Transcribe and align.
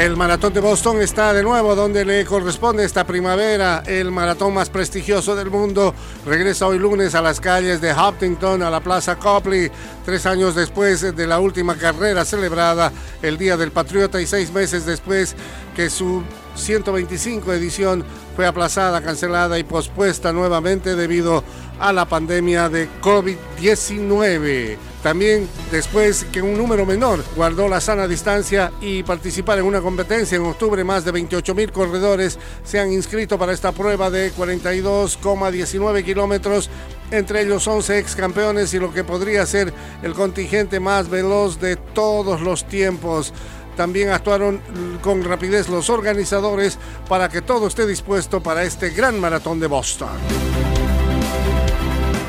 El 0.00 0.16
maratón 0.16 0.54
de 0.54 0.60
Boston 0.60 1.02
está 1.02 1.34
de 1.34 1.42
nuevo 1.42 1.74
donde 1.74 2.06
le 2.06 2.24
corresponde 2.24 2.86
esta 2.86 3.06
primavera. 3.06 3.82
El 3.86 4.10
maratón 4.10 4.54
más 4.54 4.70
prestigioso 4.70 5.36
del 5.36 5.50
mundo 5.50 5.94
regresa 6.24 6.66
hoy 6.66 6.78
lunes 6.78 7.14
a 7.14 7.20
las 7.20 7.38
calles 7.38 7.82
de 7.82 7.92
Huntington, 7.92 8.62
a 8.62 8.70
la 8.70 8.80
Plaza 8.80 9.16
Copley, 9.16 9.70
tres 10.06 10.24
años 10.24 10.54
después 10.54 11.14
de 11.14 11.26
la 11.26 11.38
última 11.38 11.76
carrera 11.76 12.24
celebrada 12.24 12.90
el 13.20 13.36
Día 13.36 13.58
del 13.58 13.72
Patriota 13.72 14.22
y 14.22 14.26
seis 14.26 14.50
meses 14.50 14.86
después 14.86 15.36
que 15.76 15.90
su 15.90 16.22
125 16.54 17.52
edición 17.52 18.02
fue 18.36 18.46
aplazada, 18.46 19.02
cancelada 19.02 19.58
y 19.58 19.64
pospuesta 19.64 20.32
nuevamente 20.32 20.96
debido 20.96 21.38
a 21.38 21.42
la 21.80 22.04
pandemia 22.04 22.68
de 22.68 22.88
COVID-19. 23.00 24.76
También 25.02 25.48
después 25.72 26.24
que 26.30 26.42
un 26.42 26.56
número 26.56 26.84
menor 26.84 27.24
guardó 27.34 27.68
la 27.68 27.80
sana 27.80 28.06
distancia 28.06 28.70
y 28.82 29.02
participar 29.02 29.58
en 29.58 29.64
una 29.64 29.80
competencia 29.80 30.36
en 30.36 30.44
octubre, 30.44 30.84
más 30.84 31.06
de 31.06 31.12
28 31.12 31.54
mil 31.54 31.72
corredores 31.72 32.38
se 32.64 32.78
han 32.78 32.92
inscrito 32.92 33.38
para 33.38 33.52
esta 33.52 33.72
prueba 33.72 34.10
de 34.10 34.30
42,19 34.34 36.04
kilómetros, 36.04 36.68
entre 37.10 37.42
ellos 37.42 37.66
11 37.66 37.98
ex 37.98 38.14
campeones 38.14 38.74
y 38.74 38.78
lo 38.78 38.92
que 38.92 39.02
podría 39.02 39.46
ser 39.46 39.72
el 40.02 40.12
contingente 40.12 40.78
más 40.80 41.08
veloz 41.08 41.58
de 41.58 41.76
todos 41.76 42.42
los 42.42 42.68
tiempos. 42.68 43.32
También 43.76 44.10
actuaron 44.10 44.60
con 45.00 45.24
rapidez 45.24 45.70
los 45.70 45.88
organizadores 45.88 46.78
para 47.08 47.30
que 47.30 47.40
todo 47.40 47.66
esté 47.66 47.86
dispuesto 47.86 48.42
para 48.42 48.64
este 48.64 48.90
gran 48.90 49.18
maratón 49.18 49.58
de 49.58 49.66
Boston. 49.66 50.10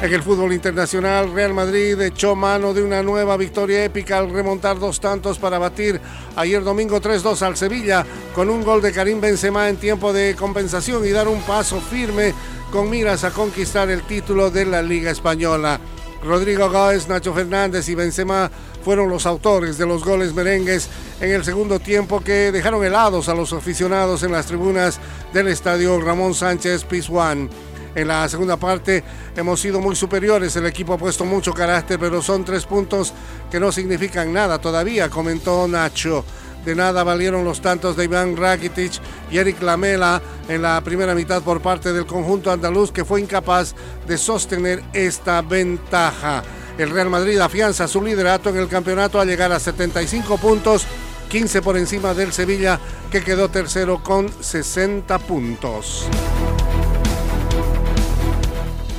En 0.01 0.11
el 0.11 0.23
fútbol 0.23 0.51
internacional, 0.51 1.31
Real 1.31 1.53
Madrid 1.53 2.01
echó 2.01 2.35
mano 2.35 2.73
de 2.73 2.81
una 2.81 3.03
nueva 3.03 3.37
victoria 3.37 3.85
épica 3.85 4.17
al 4.17 4.31
remontar 4.31 4.79
dos 4.79 4.99
tantos 4.99 5.37
para 5.37 5.59
batir 5.59 6.01
ayer 6.35 6.63
domingo 6.63 6.99
3-2 6.99 7.39
al 7.43 7.55
Sevilla 7.55 8.03
con 8.33 8.49
un 8.49 8.63
gol 8.63 8.81
de 8.81 8.91
Karim 8.91 9.21
Benzema 9.21 9.69
en 9.69 9.77
tiempo 9.77 10.11
de 10.11 10.35
compensación 10.35 11.05
y 11.05 11.11
dar 11.11 11.27
un 11.27 11.43
paso 11.43 11.79
firme 11.79 12.33
con 12.71 12.89
miras 12.89 13.23
a 13.23 13.29
conquistar 13.29 13.91
el 13.91 14.01
título 14.01 14.49
de 14.49 14.65
la 14.65 14.81
Liga 14.81 15.11
Española. 15.11 15.79
Rodrigo 16.23 16.71
Góez, 16.71 17.07
Nacho 17.07 17.31
Fernández 17.31 17.87
y 17.87 17.93
Benzema 17.93 18.49
fueron 18.83 19.07
los 19.07 19.27
autores 19.27 19.77
de 19.77 19.85
los 19.85 20.03
goles 20.03 20.33
merengues 20.33 20.89
en 21.19 21.29
el 21.29 21.43
segundo 21.43 21.79
tiempo 21.79 22.21
que 22.21 22.51
dejaron 22.51 22.83
helados 22.83 23.29
a 23.29 23.35
los 23.35 23.53
aficionados 23.53 24.23
en 24.23 24.31
las 24.31 24.47
tribunas 24.47 24.99
del 25.31 25.47
estadio 25.47 26.01
Ramón 26.01 26.33
Sánchez 26.33 26.85
Pizjuán. 26.85 27.51
En 27.93 28.07
la 28.07 28.27
segunda 28.29 28.57
parte 28.57 29.03
hemos 29.35 29.59
sido 29.59 29.81
muy 29.81 29.95
superiores, 29.95 30.55
el 30.55 30.65
equipo 30.65 30.93
ha 30.93 30.97
puesto 30.97 31.25
mucho 31.25 31.53
carácter, 31.53 31.99
pero 31.99 32.21
son 32.21 32.45
tres 32.45 32.65
puntos 32.65 33.13
que 33.49 33.59
no 33.59 33.71
significan 33.71 34.31
nada 34.31 34.59
todavía, 34.59 35.09
comentó 35.09 35.67
Nacho. 35.67 36.23
De 36.63 36.75
nada 36.75 37.03
valieron 37.03 37.43
los 37.43 37.59
tantos 37.59 37.97
de 37.97 38.05
Iván 38.05 38.37
Rakitic 38.37 38.93
y 39.31 39.39
Eric 39.39 39.61
Lamela 39.61 40.21
en 40.47 40.61
la 40.61 40.79
primera 40.81 41.15
mitad 41.15 41.41
por 41.41 41.59
parte 41.59 41.91
del 41.91 42.05
conjunto 42.05 42.51
andaluz 42.51 42.91
que 42.91 43.03
fue 43.03 43.19
incapaz 43.19 43.73
de 44.07 44.17
sostener 44.17 44.83
esta 44.93 45.41
ventaja. 45.41 46.43
El 46.77 46.91
Real 46.91 47.09
Madrid 47.09 47.39
afianza 47.39 47.87
su 47.87 48.01
liderato 48.01 48.49
en 48.49 48.57
el 48.57 48.67
campeonato 48.67 49.19
a 49.19 49.25
llegar 49.25 49.51
a 49.51 49.59
75 49.59 50.37
puntos, 50.37 50.85
15 51.29 51.61
por 51.61 51.77
encima 51.77 52.13
del 52.13 52.31
Sevilla 52.31 52.79
que 53.11 53.23
quedó 53.23 53.49
tercero 53.49 54.01
con 54.03 54.29
60 54.41 55.17
puntos. 55.19 56.07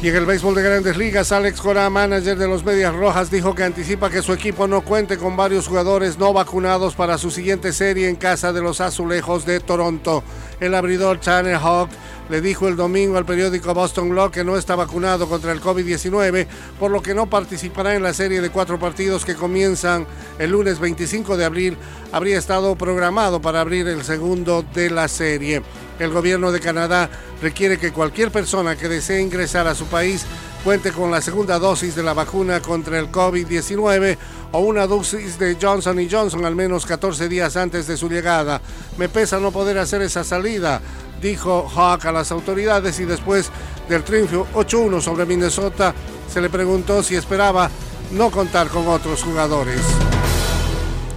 Y 0.03 0.09
en 0.09 0.17
el 0.17 0.27
béisbol 0.27 0.57
de 0.57 0.65
grandes 0.65 0.97
ligas, 0.97 1.31
Alex 1.31 1.61
Cora, 1.61 1.89
manager 1.89 2.37
de 2.37 2.49
los 2.49 2.65
Medias 2.65 2.93
Rojas, 2.93 3.31
dijo 3.31 3.55
que 3.55 3.63
anticipa 3.63 4.11
que 4.11 4.21
su 4.21 4.33
equipo 4.33 4.67
no 4.67 4.81
cuente 4.81 5.17
con 5.17 5.37
varios 5.37 5.69
jugadores 5.69 6.19
no 6.19 6.33
vacunados 6.33 6.97
para 6.97 7.19
su 7.19 7.31
siguiente 7.31 7.73
serie 7.73 8.09
en 8.09 8.17
casa 8.17 8.53
de 8.53 8.61
los 8.61 8.81
Azulejos 8.81 9.47
de 9.47 9.61
Toronto. 9.61 10.25
El 10.59 10.75
abridor 10.75 11.21
Tanner 11.21 11.55
Hawk 11.55 11.89
le 12.29 12.41
dijo 12.41 12.69
el 12.69 12.77
domingo 12.77 13.19
al 13.19 13.27
periódico 13.27 13.75
Boston 13.75 14.11
Globe 14.11 14.33
que 14.33 14.45
no 14.45 14.57
está 14.57 14.77
vacunado 14.77 15.29
contra 15.29 15.53
el 15.53 15.61
COVID-19, 15.61 16.47
por 16.79 16.91
lo 16.91 17.03
que 17.03 17.15
no 17.15 17.29
participará 17.29 17.95
en 17.95 18.03
la 18.03 18.15
serie 18.15 18.41
de 18.41 18.51
cuatro 18.51 18.79
partidos 18.79 19.25
que 19.25 19.35
comienzan 19.35 20.07
el 20.39 20.51
lunes 20.51 20.79
25 20.79 21.37
de 21.37 21.45
abril. 21.45 21.77
Habría 22.13 22.39
estado 22.39 22.77
programado 22.77 23.41
para 23.41 23.61
abrir 23.61 23.89
el 23.89 24.05
segundo 24.05 24.65
de 24.75 24.91
la 24.91 25.09
serie. 25.09 25.63
El 25.99 26.11
gobierno 26.11 26.53
de 26.53 26.61
Canadá 26.61 27.11
requiere 27.41 27.79
que 27.79 27.93
cualquier 27.93 28.31
persona 28.31 28.77
que 28.77 28.89
desee 28.89 29.21
ingresar 29.21 29.67
a 29.67 29.75
su 29.75 29.87
país 29.87 30.25
cuente 30.65 30.93
con 30.93 31.11
la 31.11 31.21
segunda 31.21 31.59
dosis 31.59 31.97
de 31.97 32.03
la 32.05 32.15
vacuna 32.15 32.61
contra 32.61 32.99
el 32.99 33.11
COVID-19 33.11 34.17
o 34.53 34.61
una 34.61 34.87
dosis 34.87 35.39
de 35.39 35.57
Johnson 35.61 35.99
Johnson 36.09 36.45
al 36.45 36.55
menos 36.55 36.87
14 36.87 37.29
días 37.29 37.57
antes 37.57 37.87
de 37.87 37.97
su 37.97 38.09
llegada. 38.09 38.61
Me 38.97 39.09
pesa 39.09 39.41
no 39.41 39.51
poder 39.51 39.79
hacer 39.79 40.03
esa 40.03 40.23
salida, 40.23 40.81
dijo 41.23 41.69
Hawk 41.75 42.05
a 42.07 42.13
las 42.13 42.33
autoridades 42.33 42.99
y 43.01 43.05
después 43.05 43.51
del 43.89 44.03
triunfo 44.03 44.47
8-1 44.55 45.01
sobre 45.01 45.25
Minnesota 45.25 45.95
se 46.29 46.41
le 46.41 46.51
preguntó 46.51 47.03
si 47.03 47.15
esperaba 47.15 47.71
no 48.11 48.31
contar 48.31 48.69
con 48.69 48.89
otros 48.89 49.23
jugadores. 49.23 49.81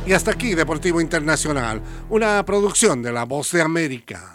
Y 0.05 0.13
hasta 0.13 0.31
aquí 0.31 0.53
Deportivo 0.53 1.01
Internacional, 1.01 1.81
una 2.09 2.45
producción 2.45 3.01
de 3.01 3.11
La 3.11 3.25
Voz 3.25 3.51
de 3.51 3.63
América. 3.63 4.33